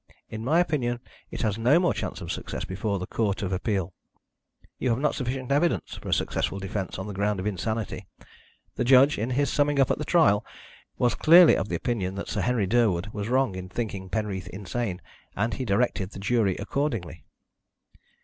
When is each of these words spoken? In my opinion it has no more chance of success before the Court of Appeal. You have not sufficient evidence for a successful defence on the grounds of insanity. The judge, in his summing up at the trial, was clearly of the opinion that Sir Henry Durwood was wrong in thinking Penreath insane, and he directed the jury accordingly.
In 0.31 0.43
my 0.43 0.59
opinion 0.59 0.99
it 1.29 1.43
has 1.43 1.59
no 1.59 1.77
more 1.77 1.93
chance 1.93 2.21
of 2.21 2.31
success 2.31 2.65
before 2.65 2.97
the 2.97 3.05
Court 3.05 3.43
of 3.43 3.53
Appeal. 3.53 3.93
You 4.79 4.89
have 4.89 4.97
not 4.97 5.13
sufficient 5.13 5.51
evidence 5.51 5.95
for 5.97 6.09
a 6.09 6.11
successful 6.11 6.57
defence 6.57 6.97
on 6.97 7.05
the 7.05 7.13
grounds 7.13 7.39
of 7.39 7.45
insanity. 7.45 8.07
The 8.77 8.83
judge, 8.83 9.19
in 9.19 9.29
his 9.29 9.53
summing 9.53 9.79
up 9.79 9.91
at 9.91 9.99
the 9.99 10.03
trial, 10.03 10.43
was 10.97 11.13
clearly 11.13 11.55
of 11.55 11.69
the 11.69 11.75
opinion 11.75 12.15
that 12.15 12.29
Sir 12.29 12.41
Henry 12.41 12.65
Durwood 12.65 13.09
was 13.13 13.29
wrong 13.29 13.53
in 13.53 13.69
thinking 13.69 14.09
Penreath 14.09 14.47
insane, 14.47 15.03
and 15.35 15.53
he 15.53 15.65
directed 15.65 16.09
the 16.09 16.19
jury 16.19 16.55
accordingly. 16.55 17.23